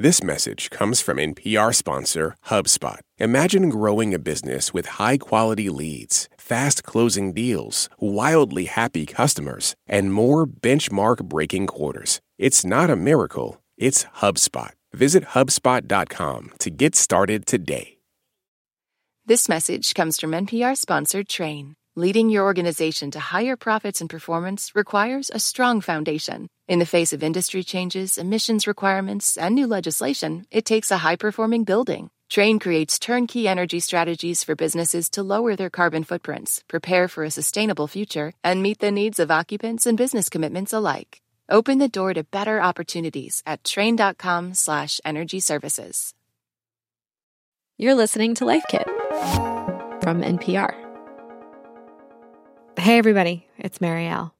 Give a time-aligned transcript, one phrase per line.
[0.00, 3.00] This message comes from NPR sponsor HubSpot.
[3.18, 10.10] Imagine growing a business with high quality leads, fast closing deals, wildly happy customers, and
[10.10, 12.22] more benchmark breaking quarters.
[12.38, 14.70] It's not a miracle, it's HubSpot.
[14.94, 17.98] Visit HubSpot.com to get started today.
[19.26, 21.74] This message comes from NPR sponsored Trane.
[22.00, 26.48] Leading your organization to higher profits and performance requires a strong foundation.
[26.66, 31.16] In the face of industry changes, emissions requirements, and new legislation, it takes a high
[31.16, 32.08] performing building.
[32.30, 37.30] Trane creates turnkey energy strategies for businesses to lower their carbon footprints, prepare for a
[37.30, 41.20] sustainable future, and meet the needs of occupants and business commitments alike.
[41.50, 46.14] Open the door to better opportunities at trane.com/slash energy services.
[47.76, 48.88] You're listening to Life Kit
[50.00, 50.79] from NPR.
[52.80, 54.32] Hey, everybody, it's Marielle.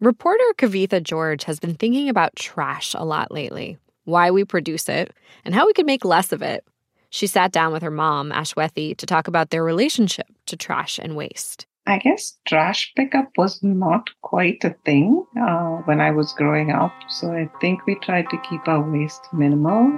[0.00, 5.12] Reporter Kavitha George has been thinking about trash a lot lately, why we produce it,
[5.44, 6.64] and how we could make less of it.
[7.10, 11.14] She sat down with her mom, Ashwethi, to talk about their relationship to trash and
[11.14, 11.66] waste.
[11.86, 16.94] I guess trash pickup was not quite a thing uh, when I was growing up,
[17.10, 19.92] so I think we tried to keep our waste minimal.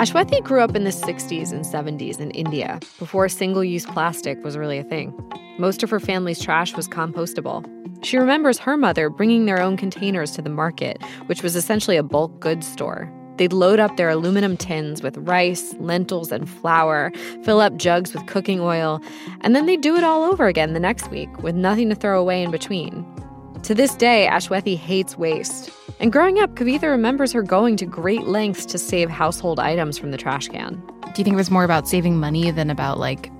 [0.00, 4.56] Ashwethi grew up in the 60s and 70s in India before single use plastic was
[4.56, 5.12] really a thing.
[5.58, 7.62] Most of her family's trash was compostable.
[8.02, 12.02] She remembers her mother bringing their own containers to the market, which was essentially a
[12.02, 13.12] bulk goods store.
[13.36, 17.12] They'd load up their aluminum tins with rice, lentils, and flour,
[17.42, 19.02] fill up jugs with cooking oil,
[19.42, 22.18] and then they'd do it all over again the next week with nothing to throw
[22.18, 23.04] away in between.
[23.70, 25.70] To this day, Ashwethi hates waste.
[26.00, 30.10] And growing up, Kavitha remembers her going to great lengths to save household items from
[30.10, 30.82] the trash can.
[31.02, 33.30] Do you think it was more about saving money than about like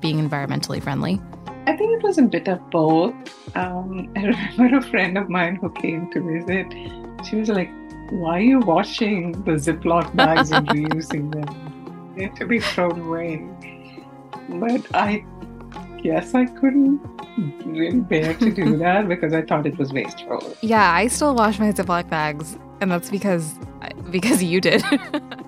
[0.00, 1.22] being environmentally friendly?
[1.68, 3.14] I think it was a bit of both.
[3.54, 4.22] Um, I
[4.56, 6.66] remember a friend of mine who came to visit.
[7.24, 7.70] She was like,
[8.10, 12.12] Why are you washing the Ziploc bags and reusing them?
[12.16, 13.48] They have to be thrown away.
[14.48, 15.24] But I
[16.02, 17.00] guess I couldn't
[17.64, 20.56] really bear to do that because I thought it was wasteful.
[20.60, 23.54] Yeah, I still wash my Ziploc bags, and that's because
[24.10, 24.82] because you did.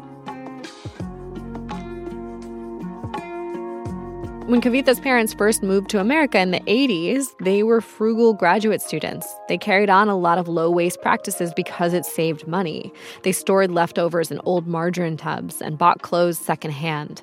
[4.49, 9.29] When Kavitha's parents first moved to America in the 80s, they were frugal graduate students.
[9.47, 12.91] They carried on a lot of low waste practices because it saved money.
[13.25, 17.21] They stored leftovers in old margarine tubs and bought clothes secondhand.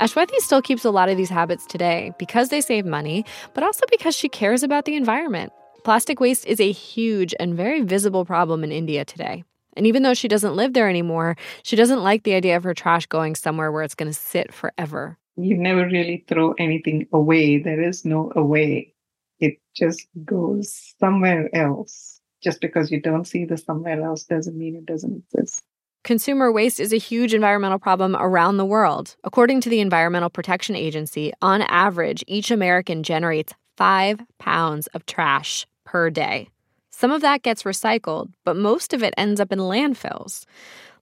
[0.00, 3.24] Ashwethi still keeps a lot of these habits today because they save money,
[3.54, 5.52] but also because she cares about the environment.
[5.84, 9.44] Plastic waste is a huge and very visible problem in India today.
[9.76, 12.74] And even though she doesn't live there anymore, she doesn't like the idea of her
[12.74, 15.16] trash going somewhere where it's going to sit forever.
[15.36, 17.58] You never really throw anything away.
[17.58, 18.94] There is no away.
[19.38, 22.20] It just goes somewhere else.
[22.42, 25.62] Just because you don't see the somewhere else doesn't mean it doesn't exist.
[26.04, 29.16] Consumer waste is a huge environmental problem around the world.
[29.24, 35.66] According to the Environmental Protection Agency, on average, each American generates five pounds of trash
[35.86, 36.50] per day.
[36.90, 40.44] Some of that gets recycled, but most of it ends up in landfills.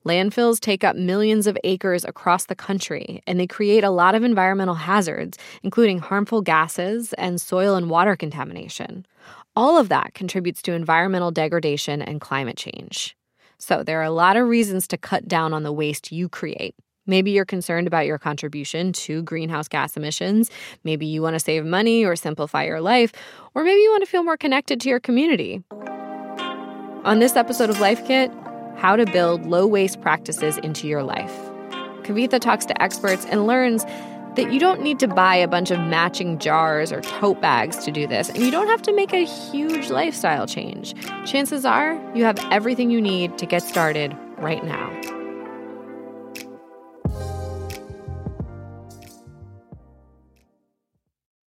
[0.06, 4.22] Landfills take up millions of acres across the country, and they create a lot of
[4.22, 9.04] environmental hazards, including harmful gases and soil and water contamination.
[9.56, 13.16] All of that contributes to environmental degradation and climate change.
[13.64, 16.74] So, there are a lot of reasons to cut down on the waste you create.
[17.06, 20.50] Maybe you're concerned about your contribution to greenhouse gas emissions.
[20.82, 23.12] Maybe you want to save money or simplify your life.
[23.54, 25.62] Or maybe you want to feel more connected to your community.
[27.04, 28.32] On this episode of Life Kit,
[28.78, 31.32] how to build low waste practices into your life.
[32.02, 33.84] Kavitha talks to experts and learns
[34.36, 37.90] that you don't need to buy a bunch of matching jars or tote bags to
[37.90, 40.94] do this, and you don't have to make a huge lifestyle change.
[41.26, 44.90] Chances are you have everything you need to get started right now.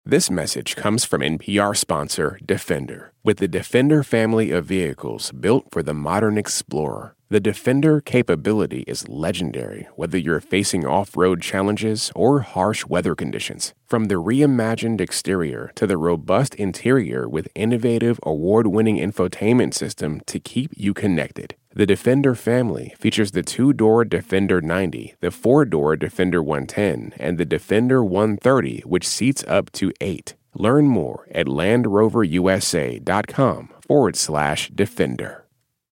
[0.04, 3.14] This message comes from NPR sponsor Defender.
[3.24, 9.08] With the Defender family of vehicles built for the modern explorer, the Defender capability is
[9.08, 13.74] legendary whether you're facing off road challenges or harsh weather conditions.
[13.88, 20.42] From the reimagined exterior to the robust interior with innovative award winning infotainment system to
[20.42, 21.56] keep you connected.
[21.74, 27.38] The Defender family features the two door Defender 90, the four door Defender 110, and
[27.38, 30.36] the Defender 130, which seats up to eight.
[30.54, 35.41] Learn more at LandRoverUSA.com forward slash Defender.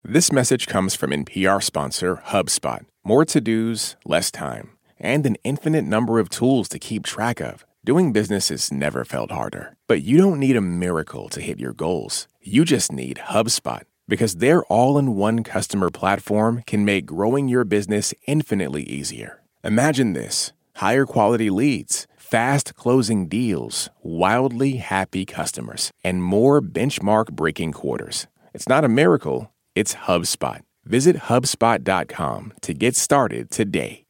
[0.06, 2.84] This message comes from NPR sponsor HubSpot.
[3.06, 7.66] More to dos, less time, and an infinite number of tools to keep track of.
[7.86, 9.78] Doing business has never felt harder.
[9.88, 12.28] But you don't need a miracle to hit your goals.
[12.42, 13.84] You just need HubSpot.
[14.06, 19.42] because their all in one customer platform can make growing your business infinitely easier.
[19.64, 27.72] Imagine this higher quality leads, fast closing deals, wildly happy customers, and more benchmark breaking
[27.72, 28.28] quarters.
[28.54, 30.62] It's not a miracle, it's HubSpot.
[30.86, 34.04] Visit HubSpot.com to get started today.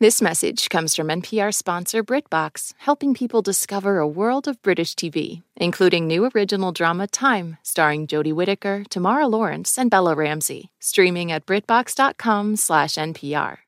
[0.00, 5.42] This message comes from NPR sponsor BritBox, helping people discover a world of British TV,
[5.56, 11.46] including new original drama Time, starring Jodie Whittaker, Tamara Lawrence, and Bella Ramsey, streaming at
[11.46, 13.58] BritBox.com/npr.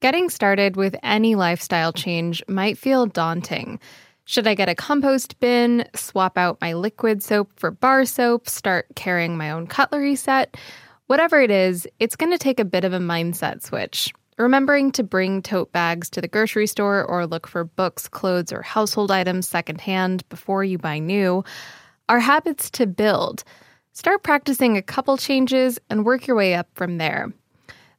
[0.00, 3.80] Getting started with any lifestyle change might feel daunting.
[4.30, 8.84] Should I get a compost bin, swap out my liquid soap for bar soap, start
[8.94, 10.54] carrying my own cutlery set?
[11.06, 14.12] Whatever it is, it's going to take a bit of a mindset switch.
[14.36, 18.60] Remembering to bring tote bags to the grocery store or look for books, clothes, or
[18.60, 21.42] household items secondhand before you buy new
[22.10, 23.44] are habits to build.
[23.94, 27.32] Start practicing a couple changes and work your way up from there.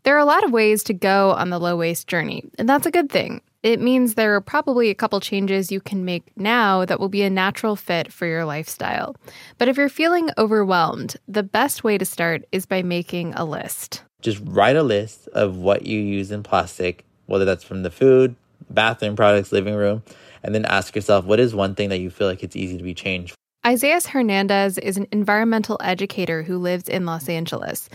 [0.03, 2.85] There are a lot of ways to go on the low waste journey, and that's
[2.85, 3.41] a good thing.
[3.61, 7.23] It means there are probably a couple changes you can make now that will be
[7.23, 9.15] a natural fit for your lifestyle.
[9.57, 14.03] But if you're feeling overwhelmed, the best way to start is by making a list
[14.21, 18.35] just write a list of what you use in plastic, whether that's from the food,
[18.69, 20.03] bathroom products, living room,
[20.43, 22.83] and then ask yourself what is one thing that you feel like it's easy to
[22.83, 23.35] be changed.
[23.65, 27.89] Isaias Hernandez is an environmental educator who lives in Los Angeles.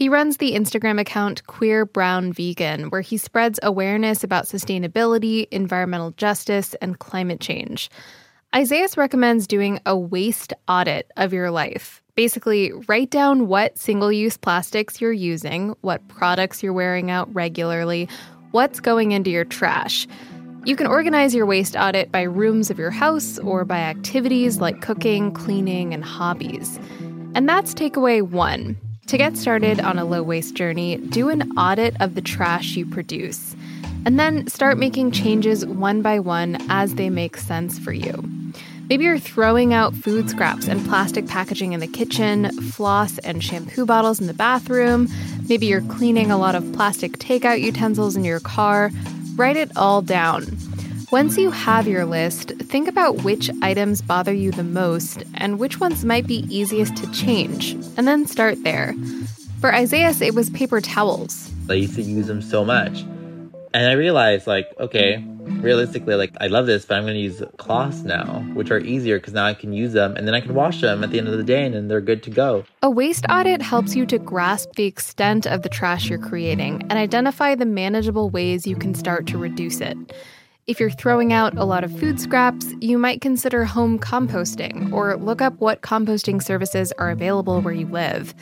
[0.00, 6.12] He runs the Instagram account Queer Brown Vegan, where he spreads awareness about sustainability, environmental
[6.12, 7.90] justice, and climate change.
[8.56, 12.00] Isaias recommends doing a waste audit of your life.
[12.14, 18.08] Basically, write down what single use plastics you're using, what products you're wearing out regularly,
[18.52, 20.06] what's going into your trash.
[20.64, 24.80] You can organize your waste audit by rooms of your house or by activities like
[24.80, 26.80] cooking, cleaning, and hobbies.
[27.34, 28.78] And that's takeaway one.
[29.10, 32.86] To get started on a low waste journey, do an audit of the trash you
[32.86, 33.56] produce.
[34.06, 38.22] And then start making changes one by one as they make sense for you.
[38.88, 43.84] Maybe you're throwing out food scraps and plastic packaging in the kitchen, floss and shampoo
[43.84, 45.08] bottles in the bathroom.
[45.48, 48.92] Maybe you're cleaning a lot of plastic takeout utensils in your car.
[49.34, 50.56] Write it all down.
[51.12, 55.80] Once you have your list, think about which items bother you the most and which
[55.80, 58.94] ones might be easiest to change, and then start there.
[59.60, 61.50] For Isaias, it was paper towels.
[61.68, 63.00] I used to use them so much.
[63.74, 65.24] And I realized, like, okay,
[65.58, 69.18] realistically, like, I love this, but I'm going to use cloths now, which are easier
[69.18, 71.26] because now I can use them and then I can wash them at the end
[71.26, 72.64] of the day and then they're good to go.
[72.82, 76.92] A waste audit helps you to grasp the extent of the trash you're creating and
[76.92, 79.96] identify the manageable ways you can start to reduce it.
[80.66, 85.16] If you're throwing out a lot of food scraps, you might consider home composting or
[85.16, 88.34] look up what composting services are available where you live.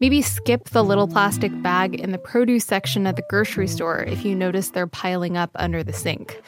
[0.00, 4.24] Maybe skip the little plastic bag in the produce section at the grocery store if
[4.24, 6.40] you notice they're piling up under the sink.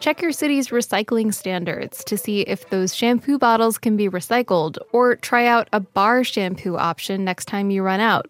[0.00, 5.16] Check your city's recycling standards to see if those shampoo bottles can be recycled, or
[5.16, 8.26] try out a bar shampoo option next time you run out.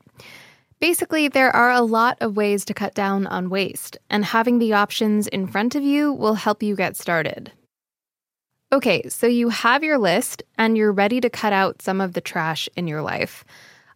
[0.78, 4.74] Basically, there are a lot of ways to cut down on waste, and having the
[4.74, 7.50] options in front of you will help you get started.
[8.72, 12.20] Okay, so you have your list and you're ready to cut out some of the
[12.20, 13.44] trash in your life.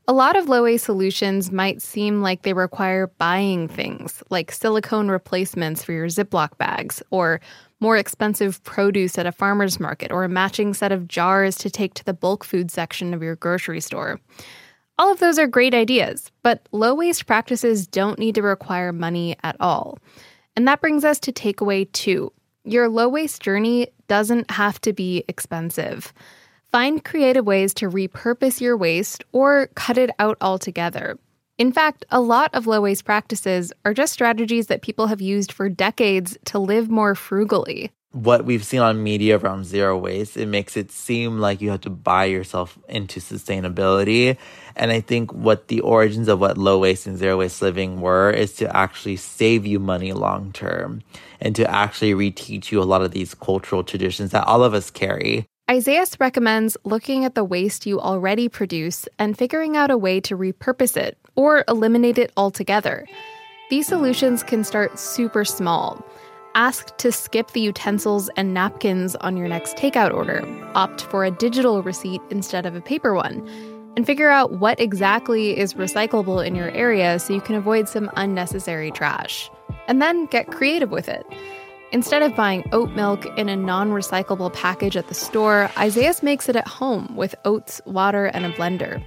[0.09, 5.09] A lot of low waste solutions might seem like they require buying things, like silicone
[5.09, 7.41] replacements for your Ziploc bags, or
[7.81, 11.95] more expensive produce at a farmer's market, or a matching set of jars to take
[11.95, 14.19] to the bulk food section of your grocery store.
[15.01, 19.35] All of those are great ideas, but low waste practices don't need to require money
[19.43, 19.99] at all.
[20.55, 25.25] And that brings us to takeaway two your low waste journey doesn't have to be
[25.27, 26.13] expensive.
[26.71, 31.19] Find creative ways to repurpose your waste or cut it out altogether.
[31.57, 35.51] In fact, a lot of low waste practices are just strategies that people have used
[35.51, 37.91] for decades to live more frugally.
[38.13, 41.83] What we've seen on media around zero waste, it makes it seem like you have
[41.83, 44.37] to buy yourself into sustainability.
[44.75, 48.31] And I think what the origins of what low waste and zero waste living were
[48.31, 51.03] is to actually save you money long term
[51.41, 54.91] and to actually reteach you a lot of these cultural traditions that all of us
[54.91, 55.47] carry.
[55.71, 60.37] Isaias recommends looking at the waste you already produce and figuring out a way to
[60.37, 63.07] repurpose it or eliminate it altogether.
[63.71, 66.05] These solutions can start super small.
[66.57, 70.43] Ask to skip the utensils and napkins on your next takeout order,
[70.75, 73.49] opt for a digital receipt instead of a paper one,
[73.97, 78.11] and figure out what exactly is recyclable in your area so you can avoid some
[78.17, 79.49] unnecessary trash.
[79.87, 81.25] And then get creative with it.
[81.93, 86.49] Instead of buying oat milk in a non recyclable package at the store, Isaias makes
[86.49, 89.03] it at home with oats, water, and a blender.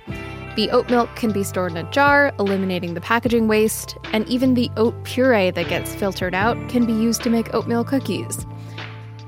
[0.57, 4.53] The oat milk can be stored in a jar, eliminating the packaging waste, and even
[4.53, 8.45] the oat puree that gets filtered out can be used to make oatmeal cookies.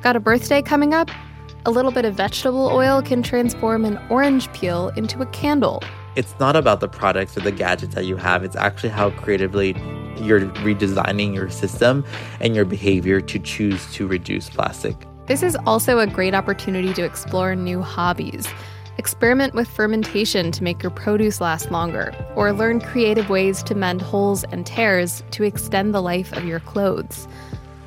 [0.01, 1.09] Got a birthday coming up?
[1.65, 5.81] A little bit of vegetable oil can transform an orange peel into a candle.
[6.17, 9.73] It's not about the products or the gadgets that you have, it's actually how creatively
[10.19, 12.05] you're redesigning your system
[12.39, 14.95] and your behavior to choose to reduce plastic.
[15.27, 18.47] This is also a great opportunity to explore new hobbies.
[18.97, 24.01] Experiment with fermentation to make your produce last longer, or learn creative ways to mend
[24.01, 27.27] holes and tears to extend the life of your clothes.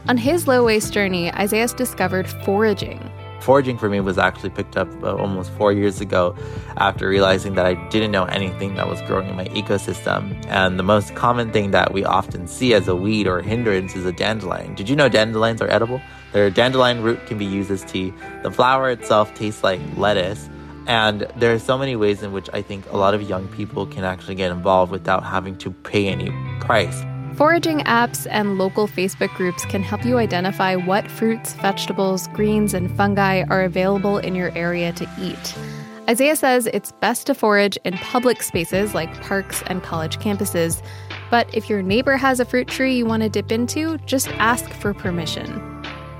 [0.08, 2.98] On his low waste journey, Isaias discovered foraging,
[3.40, 6.36] foraging for me was actually picked up uh, almost four years ago
[6.76, 10.44] after realizing that I didn't know anything that was growing in my ecosystem.
[10.46, 13.94] And the most common thing that we often see as a weed or a hindrance
[13.96, 14.74] is a dandelion.
[14.74, 16.00] Did you know dandelions are edible?
[16.32, 18.12] Their dandelion root can be used as tea.
[18.42, 20.48] The flower itself tastes like lettuce.
[20.86, 23.86] And there are so many ways in which I think a lot of young people
[23.86, 26.30] can actually get involved without having to pay any
[26.60, 27.04] price.
[27.38, 32.90] Foraging apps and local Facebook groups can help you identify what fruits, vegetables, greens, and
[32.96, 35.56] fungi are available in your area to eat.
[36.10, 40.82] Isaias says it's best to forage in public spaces like parks and college campuses,
[41.30, 44.68] but if your neighbor has a fruit tree you want to dip into, just ask
[44.70, 45.62] for permission.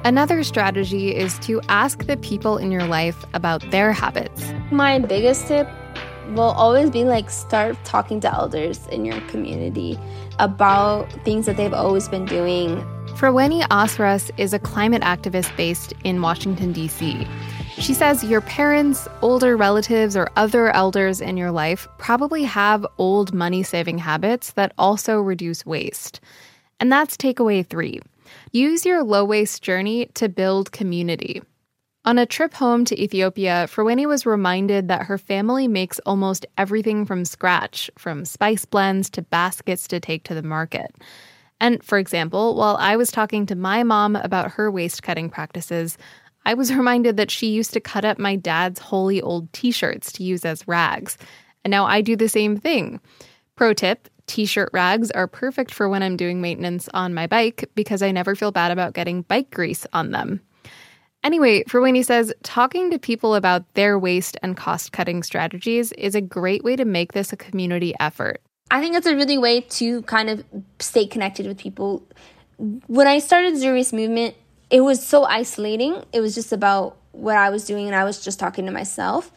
[0.05, 4.53] Another strategy is to ask the people in your life about their habits.
[4.71, 5.69] My biggest tip
[6.35, 9.99] will always be like start talking to elders in your community
[10.39, 12.77] about things that they've always been doing.
[13.17, 17.27] Fraweni Asras is a climate activist based in Washington, D.C.
[17.79, 23.33] She says your parents, older relatives, or other elders in your life probably have old
[23.33, 26.21] money saving habits that also reduce waste.
[26.81, 28.01] And that's takeaway three
[28.53, 31.43] use your low waste journey to build community.
[32.09, 37.05] On a trip home to Ethiopia, Fraweni was reminded that her family makes almost everything
[37.05, 40.91] from scratch, from spice blends to baskets to take to the market.
[41.61, 45.99] And for example, while I was talking to my mom about her waste cutting practices,
[46.47, 50.11] I was reminded that she used to cut up my dad's holy old t shirts
[50.12, 51.19] to use as rags.
[51.62, 53.03] And now I do the same thing.
[53.55, 57.69] Pro tip t shirt rags are perfect for when I'm doing maintenance on my bike
[57.75, 60.41] because I never feel bad about getting bike grease on them.
[61.25, 66.21] Anyway, Fraweni says talking to people about their waste and cost cutting strategies is a
[66.21, 68.41] great way to make this a community effort.
[68.71, 70.45] I think it's a really way to kind of
[70.79, 72.07] stay connected with people.
[72.59, 74.35] When I started Zero Waste Movement,
[74.71, 76.05] it was so isolating.
[76.13, 79.31] It was just about what I was doing and I was just talking to myself.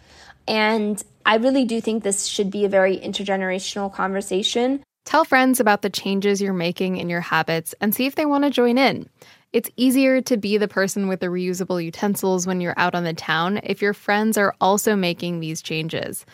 [0.48, 4.84] And I really do think this should be a very intergenerational conversation.
[5.06, 8.44] Tell friends about the changes you're making in your habits and see if they want
[8.44, 9.10] to join in.
[9.53, 13.13] It's easier to be the person with the reusable utensils when you're out on the
[13.13, 16.25] town if your friends are also making these changes.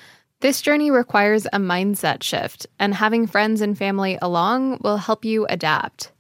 [0.42, 5.48] This journey requires a mindset shift, and having friends and family along will help you
[5.48, 6.12] adapt.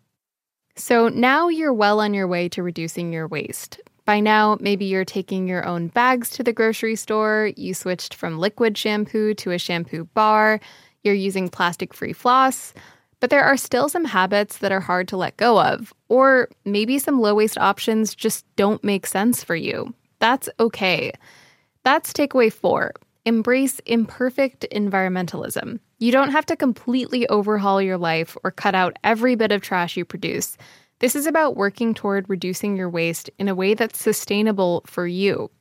[0.75, 3.79] So now you're well on your way to reducing your waste.
[4.05, 8.39] By now, maybe you're taking your own bags to the grocery store, you switched from
[8.39, 10.59] liquid shampoo to a shampoo bar,
[11.03, 12.73] you're using plastic free floss.
[13.19, 16.99] But there are still some habits that are hard to let go of, or maybe
[16.99, 19.93] some low waste options just don't make sense for you.
[20.19, 21.11] That's okay.
[21.83, 22.93] That's takeaway four
[23.25, 25.79] embrace imperfect environmentalism.
[25.99, 29.97] You don't have to completely overhaul your life or cut out every bit of trash
[29.97, 30.57] you produce.
[30.99, 35.51] This is about working toward reducing your waste in a way that's sustainable for you.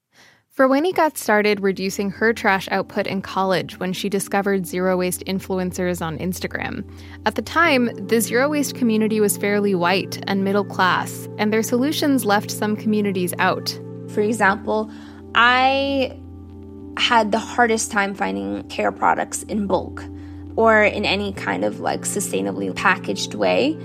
[0.56, 6.00] Fraweni got started reducing her trash output in college when she discovered zero waste influencers
[6.00, 6.82] on Instagram.
[7.26, 11.62] At the time, the zero waste community was fairly white and middle class, and their
[11.62, 13.78] solutions left some communities out.
[14.08, 14.90] For example,
[15.34, 16.18] I
[16.96, 20.02] had the hardest time finding hair products in bulk
[20.56, 23.76] or in any kind of like sustainably packaged way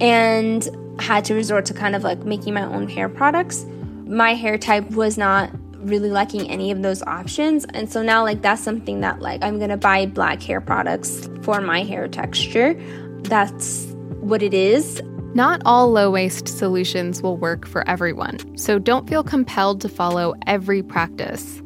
[0.00, 0.66] and
[0.98, 3.66] had to resort to kind of like making my own hair products.
[4.06, 7.64] My hair type was not really liking any of those options.
[7.74, 11.60] And so now, like, that's something that, like, I'm gonna buy black hair products for
[11.60, 12.74] my hair texture.
[13.22, 13.86] That's
[14.20, 15.02] what it is.
[15.34, 20.34] Not all low waste solutions will work for everyone, so don't feel compelled to follow
[20.46, 21.62] every practice.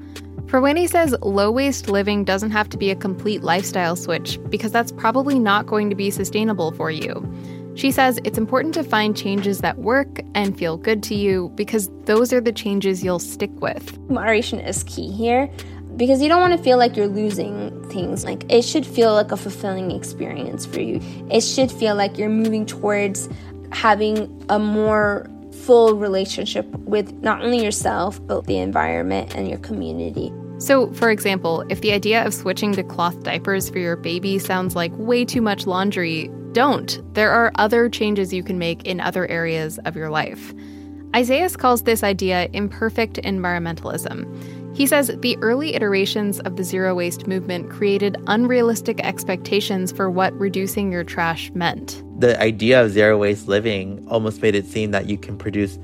[0.47, 4.91] Fraweni says low waste living doesn't have to be a complete lifestyle switch because that's
[4.91, 7.13] probably not going to be sustainable for you.
[7.81, 11.89] She says it's important to find changes that work and feel good to you because
[12.05, 13.99] those are the changes you'll stick with.
[14.11, 15.51] Moderation is key here
[15.97, 18.23] because you don't want to feel like you're losing things.
[18.23, 21.01] Like it should feel like a fulfilling experience for you.
[21.31, 23.31] It should feel like you're moving towards
[23.73, 25.27] having a more
[25.65, 30.31] full relationship with not only yourself, but the environment and your community.
[30.59, 34.77] So, for example, if the idea of switching to cloth diapers for your baby sounds
[34.77, 37.01] like way too much laundry, don't.
[37.15, 40.55] There are other changes you can make in other areas of your life.
[41.15, 44.77] Isaias calls this idea imperfect environmentalism.
[44.77, 50.33] He says the early iterations of the zero waste movement created unrealistic expectations for what
[50.39, 52.03] reducing your trash meant.
[52.21, 55.79] The idea of zero waste living almost made it seem that you can produce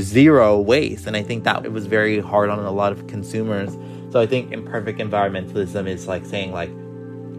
[0.00, 1.06] zero waste.
[1.06, 3.76] And I think that it was very hard on a lot of consumers
[4.10, 6.70] so I think imperfect environmentalism is like saying like,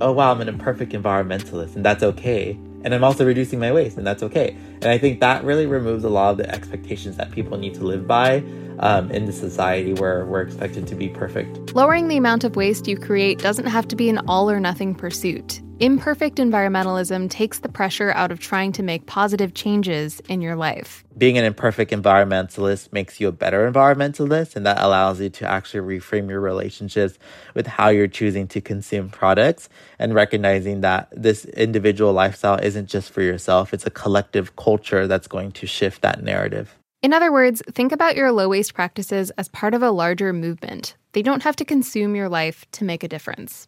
[0.02, 2.58] oh wow, I'm an imperfect environmentalist and that's okay.
[2.84, 4.56] And I'm also reducing my waste and that's okay.
[4.76, 7.84] And I think that really removes a lot of the expectations that people need to
[7.84, 8.44] live by
[8.80, 11.76] um, in the society where we're expected to be perfect.
[11.76, 14.96] Lowering the amount of waste you create doesn't have to be an all or nothing
[14.96, 15.62] pursuit.
[15.82, 21.06] Imperfect environmentalism takes the pressure out of trying to make positive changes in your life.
[21.18, 25.98] Being an imperfect environmentalist makes you a better environmentalist, and that allows you to actually
[25.98, 27.18] reframe your relationships
[27.54, 29.70] with how you're choosing to consume products
[30.00, 35.30] and recognizing that this individual lifestyle isn't just for yourself, it's a collective culture that's
[35.30, 36.78] going to shift that narrative.
[37.02, 40.98] In other words, think about your low waste practices as part of a larger movement.
[41.14, 43.66] They don't have to consume your life to make a difference.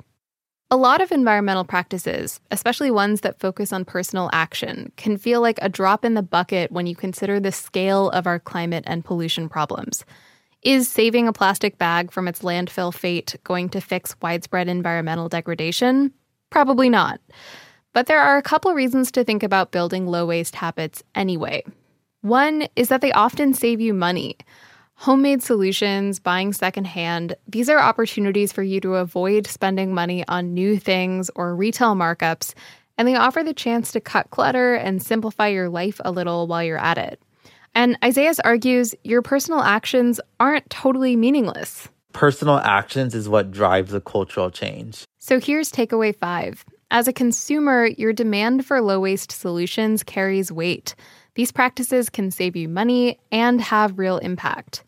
[0.73, 5.59] A lot of environmental practices, especially ones that focus on personal action, can feel like
[5.61, 9.49] a drop in the bucket when you consider the scale of our climate and pollution
[9.49, 10.05] problems.
[10.61, 16.13] Is saving a plastic bag from its landfill fate going to fix widespread environmental degradation?
[16.51, 17.19] Probably not.
[17.91, 21.65] But there are a couple reasons to think about building low waste habits anyway.
[22.21, 24.37] One is that they often save you money.
[25.01, 30.77] Homemade solutions, buying secondhand, these are opportunities for you to avoid spending money on new
[30.77, 32.53] things or retail markups,
[32.99, 36.63] and they offer the chance to cut clutter and simplify your life a little while
[36.63, 37.19] you're at it.
[37.73, 41.89] And Isaias argues your personal actions aren't totally meaningless.
[42.13, 45.03] Personal actions is what drives a cultural change.
[45.17, 46.63] So here's takeaway five.
[46.91, 50.93] As a consumer, your demand for low waste solutions carries weight.
[51.33, 54.83] These practices can save you money and have real impact.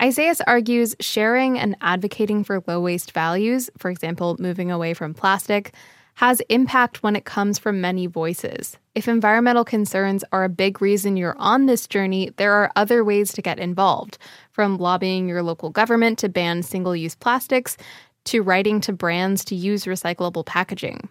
[0.00, 5.74] Isaias argues sharing and advocating for low waste values, for example, moving away from plastic,
[6.14, 8.76] has impact when it comes from many voices.
[8.94, 13.32] If environmental concerns are a big reason you're on this journey, there are other ways
[13.32, 14.18] to get involved,
[14.52, 17.76] from lobbying your local government to ban single use plastics
[18.26, 21.08] to writing to brands to use recyclable packaging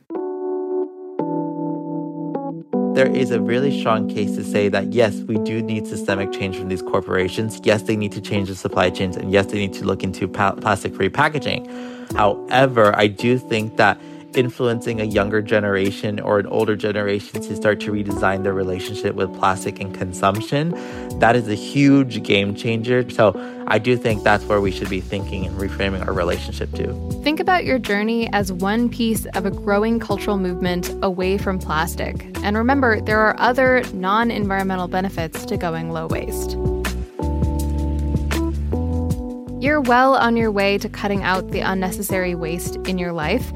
[2.97, 6.57] there is a really strong case to say that yes, we do need systemic change
[6.57, 7.61] from these corporations.
[7.63, 10.27] Yes, they need to change the supply chains, and yes, they need to look into
[10.27, 11.69] pa- plastic free packaging.
[12.15, 14.01] However, I do think that
[14.33, 19.33] influencing a younger generation or an older generation to start to redesign their relationship with
[19.35, 20.71] plastic and consumption,
[21.19, 23.09] that is a huge game changer.
[23.09, 23.33] So
[23.67, 26.93] I do think that's where we should be thinking and reframing our relationship to.
[27.23, 32.25] Think about your journey as one piece of a growing cultural movement away from plastic.
[32.43, 36.57] And remember, there are other non environmental benefits to going low waste.
[39.59, 43.51] You're well on your way to cutting out the unnecessary waste in your life.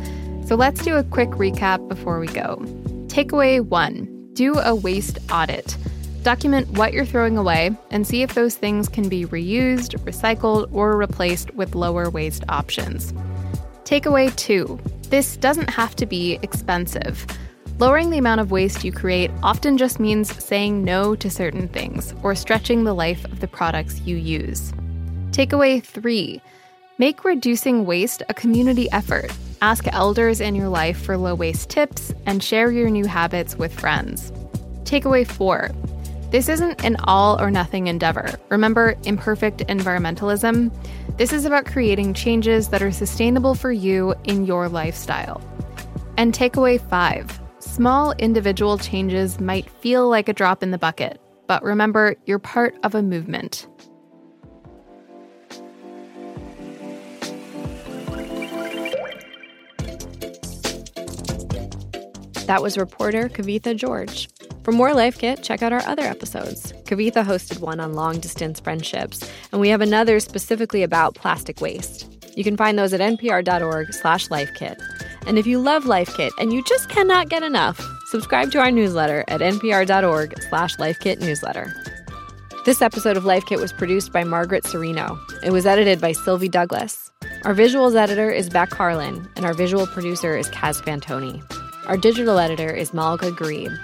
[0.51, 2.57] So let's do a quick recap before we go.
[3.07, 5.77] Takeaway one do a waste audit.
[6.23, 10.97] Document what you're throwing away and see if those things can be reused, recycled, or
[10.97, 13.13] replaced with lower waste options.
[13.85, 17.25] Takeaway two this doesn't have to be expensive.
[17.79, 22.13] Lowering the amount of waste you create often just means saying no to certain things
[22.23, 24.73] or stretching the life of the products you use.
[25.29, 26.41] Takeaway three
[26.97, 32.13] make reducing waste a community effort Ask elders in your life for low waste tips
[32.25, 34.31] and share your new habits with friends.
[34.83, 35.71] Takeaway four
[36.31, 38.39] this isn't an all or nothing endeavor.
[38.47, 40.71] Remember imperfect environmentalism?
[41.17, 45.41] This is about creating changes that are sustainable for you in your lifestyle.
[46.15, 51.61] And takeaway five small individual changes might feel like a drop in the bucket, but
[51.63, 53.67] remember, you're part of a movement.
[62.51, 64.27] That was reporter Kavitha George.
[64.63, 66.73] For more Life Kit, check out our other episodes.
[66.83, 72.13] Kavitha hosted one on long distance friendships, and we have another specifically about plastic waste.
[72.35, 74.75] You can find those at npr.org slash lifekit.
[75.25, 78.69] And if you love Life Kit and you just cannot get enough, subscribe to our
[78.69, 81.73] newsletter at npr.org slash lifekit newsletter.
[82.65, 85.17] This episode of Life Kit was produced by Margaret Cirino.
[85.41, 87.11] It was edited by Sylvie Douglas.
[87.45, 91.60] Our visuals editor is Beck Harlan, and our visual producer is Kaz Fantone.
[91.87, 93.75] Our digital editor is Malaka Gharib.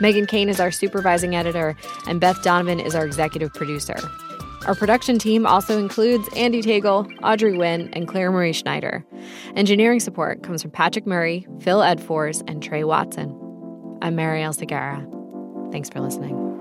[0.00, 1.76] Meghan Keane is our supervising editor,
[2.06, 3.96] and Beth Donovan is our executive producer.
[4.66, 9.04] Our production team also includes Andy Tagle, Audrey Nguyen, and Claire Marie Schneider.
[9.56, 13.30] Engineering support comes from Patrick Murray, Phil Edfors, and Trey Watson.
[14.02, 15.02] I'm Marielle Segarra.
[15.72, 16.51] Thanks for listening.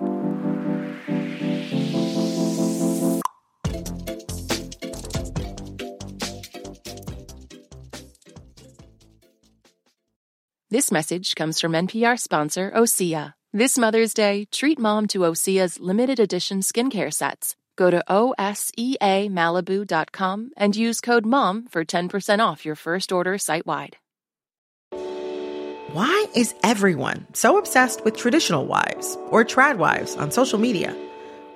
[10.71, 13.33] This message comes from NPR sponsor Osea.
[13.51, 17.57] This Mother's Day, treat mom to Osea's limited edition skincare sets.
[17.75, 23.97] Go to OSEAMalibu.com and use code MOM for 10% off your first order site wide.
[25.91, 30.95] Why is everyone so obsessed with traditional wives or trad wives on social media?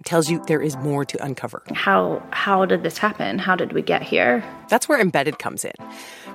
[0.00, 1.62] It tells you there is more to uncover.
[1.72, 3.38] How how did this happen?
[3.38, 4.44] How did we get here?
[4.68, 5.74] That's where Embedded comes in.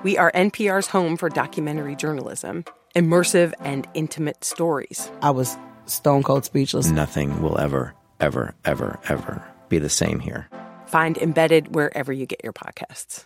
[0.03, 5.09] We are NPR's home for documentary journalism, immersive and intimate stories.
[5.21, 6.89] I was stone cold speechless.
[6.89, 10.49] Nothing will ever, ever, ever, ever be the same here.
[10.87, 13.25] Find Embedded wherever you get your podcasts.